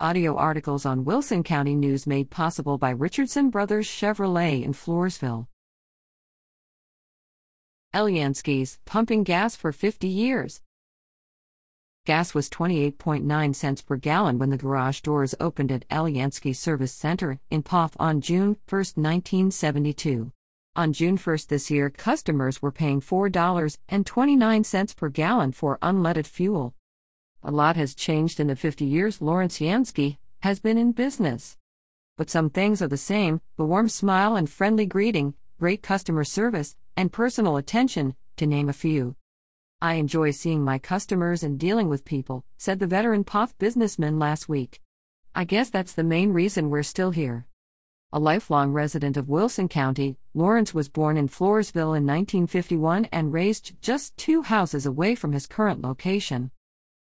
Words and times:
Audio 0.00 0.34
articles 0.34 0.84
on 0.84 1.04
Wilson 1.04 1.44
County 1.44 1.76
News 1.76 2.04
made 2.04 2.28
possible 2.28 2.78
by 2.78 2.90
Richardson 2.90 3.48
Brothers 3.48 3.86
Chevrolet 3.86 4.64
in 4.64 4.72
Floresville. 4.72 5.46
Elyansky's, 7.94 8.80
pumping 8.86 9.22
gas 9.22 9.54
for 9.54 9.70
50 9.70 10.08
years. 10.08 10.62
Gas 12.06 12.34
was 12.34 12.50
28.9 12.50 13.54
cents 13.54 13.82
per 13.82 13.94
gallon 13.94 14.40
when 14.40 14.50
the 14.50 14.58
garage 14.58 15.00
doors 15.00 15.36
opened 15.38 15.70
at 15.70 15.88
Elyansky 15.88 16.56
Service 16.56 16.92
Center 16.92 17.38
in 17.48 17.62
Poth 17.62 17.96
on 18.00 18.20
June 18.20 18.56
1, 18.68 18.78
1972. 18.96 20.32
On 20.74 20.92
June 20.92 21.16
1 21.16 21.38
this 21.48 21.70
year, 21.70 21.88
customers 21.88 22.60
were 22.60 22.72
paying 22.72 23.00
$4.29 23.00 24.96
per 24.96 25.08
gallon 25.08 25.52
for 25.52 25.78
unleaded 25.78 26.26
fuel. 26.26 26.74
A 27.46 27.50
lot 27.50 27.76
has 27.76 27.94
changed 27.94 28.40
in 28.40 28.46
the 28.46 28.56
50 28.56 28.86
years 28.86 29.20
Lawrence 29.20 29.58
Yansky 29.58 30.16
has 30.40 30.60
been 30.60 30.78
in 30.78 30.92
business. 30.92 31.58
But 32.16 32.30
some 32.30 32.48
things 32.48 32.80
are 32.80 32.88
the 32.88 32.96
same 32.96 33.42
the 33.58 33.66
warm 33.66 33.90
smile 33.90 34.34
and 34.34 34.48
friendly 34.48 34.86
greeting, 34.86 35.34
great 35.60 35.82
customer 35.82 36.24
service, 36.24 36.74
and 36.96 37.12
personal 37.12 37.58
attention, 37.58 38.16
to 38.38 38.46
name 38.46 38.70
a 38.70 38.72
few. 38.72 39.16
I 39.82 39.94
enjoy 39.94 40.30
seeing 40.30 40.64
my 40.64 40.78
customers 40.78 41.42
and 41.42 41.58
dealing 41.58 41.90
with 41.90 42.06
people, 42.06 42.46
said 42.56 42.78
the 42.78 42.86
veteran 42.86 43.24
Poth 43.24 43.58
businessman 43.58 44.18
last 44.18 44.48
week. 44.48 44.80
I 45.34 45.44
guess 45.44 45.68
that's 45.68 45.92
the 45.92 46.02
main 46.02 46.32
reason 46.32 46.70
we're 46.70 46.82
still 46.82 47.10
here. 47.10 47.46
A 48.10 48.18
lifelong 48.18 48.72
resident 48.72 49.18
of 49.18 49.28
Wilson 49.28 49.68
County, 49.68 50.16
Lawrence 50.32 50.72
was 50.72 50.88
born 50.88 51.18
in 51.18 51.28
Floresville 51.28 51.94
in 51.94 52.06
1951 52.06 53.04
and 53.12 53.34
raised 53.34 53.74
just 53.82 54.16
two 54.16 54.40
houses 54.40 54.86
away 54.86 55.14
from 55.14 55.32
his 55.32 55.46
current 55.46 55.82
location. 55.82 56.50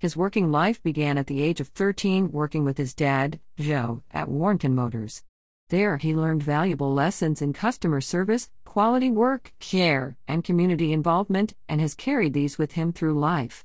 His 0.00 0.16
working 0.16 0.52
life 0.52 0.80
began 0.80 1.18
at 1.18 1.26
the 1.26 1.42
age 1.42 1.58
of 1.58 1.68
13 1.68 2.30
working 2.30 2.64
with 2.64 2.78
his 2.78 2.94
dad, 2.94 3.40
Joe, 3.58 4.04
at 4.12 4.28
Warrenton 4.28 4.72
Motors. 4.72 5.24
There, 5.70 5.96
he 5.96 6.14
learned 6.14 6.40
valuable 6.40 6.94
lessons 6.94 7.42
in 7.42 7.52
customer 7.52 8.00
service, 8.00 8.48
quality 8.64 9.10
work, 9.10 9.52
care, 9.58 10.16
and 10.28 10.44
community 10.44 10.92
involvement, 10.92 11.54
and 11.68 11.80
has 11.80 11.96
carried 11.96 12.32
these 12.32 12.58
with 12.58 12.72
him 12.72 12.92
through 12.92 13.18
life. 13.18 13.64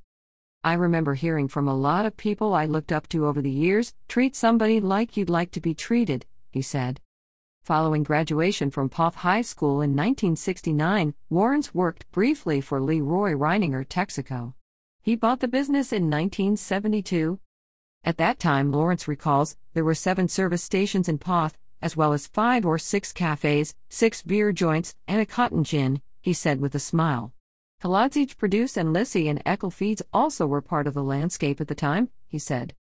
I 0.63 0.73
remember 0.73 1.13
hearing 1.13 1.47
from 1.47 1.67
a 1.67 1.75
lot 1.75 2.07
of 2.07 2.17
people 2.17 2.55
I 2.55 2.65
looked 2.65 2.91
up 2.91 3.07
to 3.09 3.27
over 3.27 3.41
the 3.41 3.51
years 3.51 3.93
treat 4.07 4.35
somebody 4.35 4.79
like 4.79 5.15
you'd 5.15 5.29
like 5.29 5.51
to 5.51 5.61
be 5.61 5.75
treated, 5.75 6.25
he 6.49 6.63
said. 6.63 6.99
Following 7.63 8.01
graduation 8.01 8.71
from 8.71 8.89
Poth 8.89 9.15
High 9.15 9.43
School 9.43 9.81
in 9.81 9.91
1969, 9.91 11.13
Lawrence 11.29 11.75
worked 11.75 12.11
briefly 12.11 12.59
for 12.59 12.81
Leroy 12.81 13.33
Reininger 13.33 13.85
Texaco. 13.85 14.55
He 15.03 15.17
bought 15.17 15.41
the 15.41 15.49
business 15.49 15.91
in 15.91 16.03
1972. 16.03 17.37
At 18.05 18.15
that 18.19 18.39
time, 18.39 18.71
Lawrence 18.71 19.05
recalls, 19.05 19.57
there 19.73 19.83
were 19.83 19.93
seven 19.93 20.29
service 20.29 20.63
stations 20.63 21.09
in 21.09 21.17
Poth, 21.17 21.57
as 21.81 21.97
well 21.97 22.13
as 22.13 22.27
five 22.27 22.65
or 22.65 22.77
six 22.77 23.11
cafes, 23.11 23.75
six 23.89 24.21
beer 24.21 24.53
joints, 24.53 24.95
and 25.05 25.19
a 25.19 25.25
cotton 25.25 25.65
gin, 25.65 26.01
he 26.21 26.31
said 26.31 26.61
with 26.61 26.73
a 26.73 26.79
smile. 26.79 27.33
Kolodziej 27.81 28.37
Produce 28.37 28.77
and 28.77 28.93
Lissy 28.93 29.27
and 29.27 29.43
Eckel 29.43 29.73
Feeds 29.73 30.01
also 30.13 30.47
were 30.47 30.61
part 30.61 30.87
of 30.87 30.93
the 30.93 31.03
landscape 31.03 31.59
at 31.59 31.67
the 31.67 31.75
time, 31.75 32.07
he 32.25 32.39
said. 32.39 32.73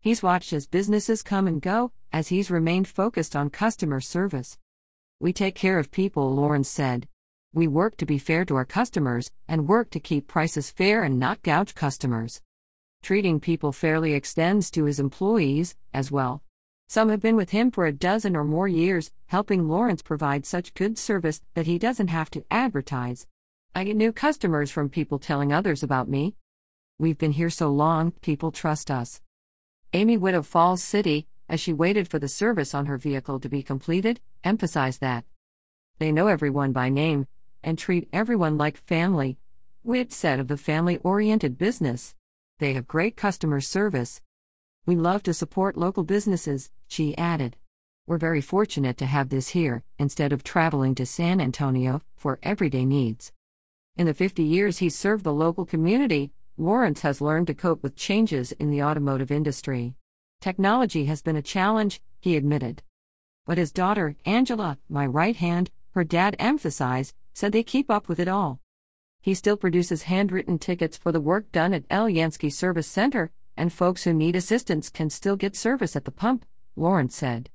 He's 0.00 0.22
watched 0.22 0.54
as 0.54 0.66
businesses 0.66 1.22
come 1.22 1.46
and 1.46 1.60
go, 1.60 1.92
as 2.10 2.28
he's 2.28 2.50
remained 2.50 2.88
focused 2.88 3.36
on 3.36 3.50
customer 3.50 4.00
service. 4.00 4.56
We 5.20 5.34
take 5.34 5.54
care 5.54 5.78
of 5.78 5.90
people, 5.90 6.34
Lawrence 6.34 6.70
said. 6.70 7.08
We 7.54 7.66
work 7.66 7.96
to 7.96 8.06
be 8.06 8.18
fair 8.18 8.44
to 8.44 8.56
our 8.56 8.66
customers 8.66 9.30
and 9.48 9.68
work 9.68 9.88
to 9.90 10.00
keep 10.00 10.28
prices 10.28 10.70
fair 10.70 11.02
and 11.02 11.18
not 11.18 11.42
gouge 11.42 11.74
customers. 11.74 12.42
Treating 13.02 13.40
people 13.40 13.72
fairly 13.72 14.12
extends 14.12 14.70
to 14.72 14.84
his 14.84 15.00
employees, 15.00 15.74
as 15.94 16.10
well. 16.10 16.42
Some 16.88 17.08
have 17.08 17.20
been 17.20 17.36
with 17.36 17.50
him 17.50 17.70
for 17.70 17.86
a 17.86 17.92
dozen 17.92 18.36
or 18.36 18.44
more 18.44 18.68
years, 18.68 19.12
helping 19.26 19.66
Lawrence 19.66 20.02
provide 20.02 20.44
such 20.44 20.74
good 20.74 20.98
service 20.98 21.40
that 21.54 21.66
he 21.66 21.78
doesn't 21.78 22.08
have 22.08 22.30
to 22.32 22.44
advertise. 22.50 23.26
I 23.74 23.84
get 23.84 23.96
new 23.96 24.12
customers 24.12 24.70
from 24.70 24.90
people 24.90 25.18
telling 25.18 25.50
others 25.50 25.82
about 25.82 26.08
me. 26.08 26.34
We've 26.98 27.18
been 27.18 27.32
here 27.32 27.50
so 27.50 27.70
long, 27.70 28.12
people 28.20 28.52
trust 28.52 28.90
us. 28.90 29.22
Amy 29.94 30.18
Witt 30.18 30.34
of 30.34 30.46
Falls 30.46 30.82
City, 30.82 31.26
as 31.48 31.60
she 31.60 31.72
waited 31.72 32.08
for 32.08 32.18
the 32.18 32.28
service 32.28 32.74
on 32.74 32.86
her 32.86 32.98
vehicle 32.98 33.40
to 33.40 33.48
be 33.48 33.62
completed, 33.62 34.20
emphasized 34.44 35.00
that. 35.00 35.24
They 35.98 36.12
know 36.12 36.26
everyone 36.26 36.72
by 36.72 36.90
name, 36.90 37.26
and 37.68 37.78
treat 37.78 38.08
everyone 38.14 38.56
like 38.56 38.78
family. 38.78 39.36
Witt 39.84 40.10
said 40.10 40.40
of 40.40 40.48
the 40.48 40.56
family 40.56 40.96
oriented 41.04 41.58
business. 41.58 42.14
They 42.60 42.72
have 42.72 42.88
great 42.88 43.14
customer 43.14 43.60
service. 43.60 44.22
We 44.86 44.96
love 44.96 45.22
to 45.24 45.34
support 45.34 45.76
local 45.76 46.02
businesses, 46.02 46.70
she 46.86 47.16
added. 47.18 47.58
We're 48.06 48.16
very 48.16 48.40
fortunate 48.40 48.96
to 48.96 49.04
have 49.04 49.28
this 49.28 49.50
here, 49.50 49.84
instead 49.98 50.32
of 50.32 50.42
traveling 50.42 50.94
to 50.94 51.04
San 51.04 51.42
Antonio 51.42 52.00
for 52.16 52.38
everyday 52.42 52.86
needs. 52.86 53.32
In 53.98 54.06
the 54.06 54.14
50 54.14 54.42
years 54.42 54.78
he's 54.78 54.96
served 54.96 55.24
the 55.24 55.32
local 55.34 55.66
community, 55.66 56.32
Lawrence 56.56 57.02
has 57.02 57.20
learned 57.20 57.48
to 57.48 57.54
cope 57.54 57.82
with 57.82 57.94
changes 57.94 58.52
in 58.52 58.70
the 58.70 58.82
automotive 58.82 59.30
industry. 59.30 59.94
Technology 60.40 61.04
has 61.04 61.20
been 61.20 61.36
a 61.36 61.42
challenge, 61.42 62.00
he 62.18 62.34
admitted. 62.34 62.82
But 63.44 63.58
his 63.58 63.72
daughter, 63.72 64.16
Angela, 64.24 64.78
my 64.88 65.04
right 65.04 65.36
hand, 65.36 65.70
her 65.90 66.04
dad 66.04 66.34
emphasized, 66.38 67.14
said 67.38 67.52
they 67.52 67.62
keep 67.62 67.88
up 67.88 68.08
with 68.08 68.18
it 68.18 68.26
all. 68.26 68.58
He 69.20 69.32
still 69.32 69.56
produces 69.56 70.02
handwritten 70.02 70.58
tickets 70.58 70.96
for 70.96 71.12
the 71.12 71.20
work 71.20 71.52
done 71.52 71.72
at 71.72 71.84
El 71.88 72.08
Yansky 72.08 72.52
Service 72.52 72.88
Center, 72.88 73.30
and 73.56 73.72
folks 73.72 74.02
who 74.02 74.12
need 74.12 74.34
assistance 74.34 74.90
can 74.90 75.08
still 75.08 75.36
get 75.36 75.54
service 75.54 75.94
at 75.94 76.04
the 76.04 76.10
pump, 76.10 76.44
Lawrence 76.74 77.14
said. 77.14 77.48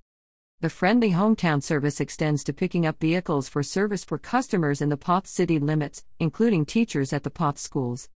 The 0.61 0.69
friendly 0.69 1.11
hometown 1.11 1.61
service 1.61 1.99
extends 1.99 2.45
to 2.45 2.53
picking 2.53 2.85
up 2.85 3.01
vehicles 3.01 3.49
for 3.49 3.61
service 3.61 4.05
for 4.05 4.17
customers 4.17 4.79
in 4.79 4.87
the 4.87 4.95
Poth 4.95 5.27
city 5.27 5.59
limits, 5.59 6.05
including 6.17 6.65
teachers 6.65 7.11
at 7.11 7.23
the 7.23 7.29
Poth 7.29 7.57
schools. 7.57 8.07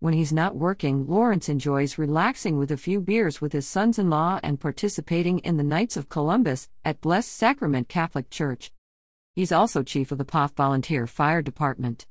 When 0.00 0.14
he's 0.14 0.32
not 0.32 0.56
working, 0.56 1.06
Lawrence 1.06 1.50
enjoys 1.50 1.98
relaxing 1.98 2.56
with 2.56 2.70
a 2.70 2.78
few 2.78 3.02
beers 3.02 3.38
with 3.38 3.52
his 3.52 3.68
sons 3.68 3.98
in 3.98 4.08
law 4.08 4.40
and 4.42 4.58
participating 4.58 5.40
in 5.40 5.58
the 5.58 5.62
Knights 5.62 5.98
of 5.98 6.08
Columbus 6.08 6.70
at 6.86 7.02
Blessed 7.02 7.30
Sacrament 7.30 7.90
Catholic 7.90 8.30
Church. 8.30 8.72
He's 9.34 9.52
also 9.52 9.82
chief 9.82 10.12
of 10.12 10.18
the 10.18 10.26
Poth 10.26 10.54
Volunteer 10.56 11.06
Fire 11.06 11.40
Department. 11.40 12.04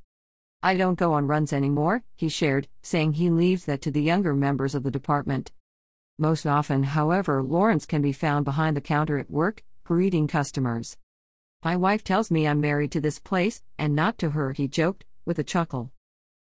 I 0.64 0.76
don't 0.76 0.98
go 0.98 1.14
on 1.14 1.28
runs 1.28 1.54
anymore, 1.54 2.04
he 2.16 2.30
shared, 2.30 2.68
saying 2.82 3.14
he 3.14 3.30
leaves 3.30 3.66
that 3.66 3.82
to 3.84 3.92
the 3.92 4.02
younger 4.02 4.34
members 4.34 4.74
of 4.74 4.82
the 4.82 4.90
department. 4.90 5.52
Most 6.18 6.48
often, 6.48 6.82
however, 6.82 7.44
Lawrence 7.44 7.86
can 7.86 8.02
be 8.02 8.12
found 8.12 8.46
behind 8.46 8.76
the 8.76 8.82
counter 8.82 9.20
at 9.20 9.30
work, 9.30 9.64
greeting 9.84 10.28
customers. 10.28 10.98
My 11.64 11.76
wife 11.76 12.04
tells 12.04 12.32
me 12.32 12.48
I'm 12.48 12.60
married 12.60 12.92
to 12.94 13.02
this 13.02 13.20
place, 13.20 13.62
and 13.78 13.96
not 13.96 14.18
to 14.18 14.32
her, 14.32 14.54
he 14.54 14.68
joked, 14.68 15.06
with 15.24 15.38
a 15.38 15.44
chuckle. 15.44 15.92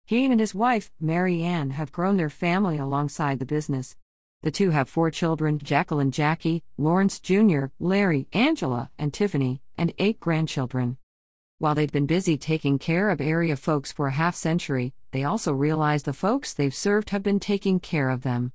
He 0.05 0.23
and 0.25 0.39
his 0.39 0.55
wife, 0.55 0.89
Mary 1.01 1.43
Ann, 1.43 1.71
have 1.71 1.91
grown 1.91 2.15
their 2.15 2.29
family 2.29 2.77
alongside 2.77 3.39
the 3.39 3.45
business. 3.45 3.97
The 4.41 4.51
two 4.51 4.69
have 4.69 4.89
four 4.89 5.11
children 5.11 5.59
Jacqueline 5.59 6.11
Jackie, 6.11 6.63
Lawrence 6.77 7.19
Jr., 7.19 7.65
Larry, 7.77 8.27
Angela, 8.33 8.89
and 8.97 9.13
Tiffany, 9.13 9.61
and 9.81 9.91
eight 9.97 10.19
grandchildren. 10.19 10.95
While 11.57 11.73
they've 11.73 11.91
been 11.91 12.05
busy 12.05 12.37
taking 12.37 12.77
care 12.77 13.09
of 13.09 13.19
area 13.19 13.55
folks 13.55 13.91
for 13.91 14.05
a 14.05 14.11
half 14.11 14.35
century, 14.35 14.93
they 15.09 15.23
also 15.23 15.51
realize 15.51 16.03
the 16.03 16.13
folks 16.13 16.53
they've 16.53 16.71
served 16.73 17.09
have 17.09 17.23
been 17.23 17.39
taking 17.39 17.79
care 17.79 18.11
of 18.11 18.21
them. 18.21 18.51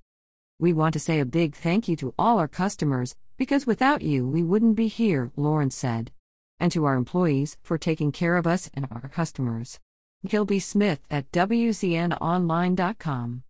We 0.60 0.72
want 0.72 0.92
to 0.92 1.00
say 1.00 1.18
a 1.18 1.24
big 1.24 1.56
thank 1.56 1.88
you 1.88 1.96
to 1.96 2.14
all 2.16 2.38
our 2.38 2.46
customers, 2.46 3.16
because 3.36 3.66
without 3.66 4.02
you 4.02 4.28
we 4.28 4.44
wouldn't 4.44 4.76
be 4.76 4.86
here, 4.86 5.32
Lawrence 5.34 5.74
said. 5.74 6.12
And 6.60 6.70
to 6.70 6.84
our 6.84 6.94
employees 6.94 7.56
for 7.60 7.76
taking 7.76 8.12
care 8.12 8.36
of 8.36 8.46
us 8.46 8.70
and 8.72 8.86
our 8.92 9.08
customers. 9.08 9.80
Gilby 10.24 10.60
Smith 10.60 11.00
at 11.10 11.32
WCNOnline.com. 11.32 13.42